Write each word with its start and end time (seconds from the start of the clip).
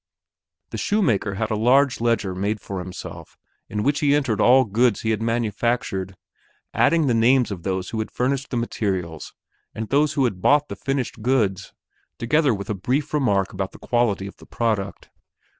The 0.71 0.79
shoemaker 0.79 1.35
had 1.35 1.51
a 1.51 1.55
large 1.55 2.01
ledger 2.01 2.33
made 2.33 2.59
for 2.59 2.79
himself 2.79 3.37
in 3.69 3.83
which 3.83 3.99
he 3.99 4.15
entered 4.15 4.41
all 4.41 4.65
goods 4.65 5.01
he 5.01 5.11
had 5.11 5.21
manufactured, 5.21 6.15
adding 6.73 7.05
the 7.05 7.13
names 7.13 7.51
of 7.51 7.61
those 7.61 7.91
who 7.91 7.99
had 7.99 8.09
furnished 8.09 8.49
the 8.49 8.57
materials 8.57 9.35
and 9.75 9.83
of 9.83 9.89
those 9.89 10.13
who 10.13 10.23
had 10.23 10.41
bought 10.41 10.69
the 10.69 10.75
finished 10.75 11.21
goods, 11.21 11.71
together 12.17 12.51
with 12.51 12.71
a 12.71 12.73
brief 12.73 13.13
remark 13.13 13.53
about 13.53 13.73
the 13.73 13.77
quality 13.77 14.25
of 14.25 14.37
the 14.37 14.47
product. 14.47 15.11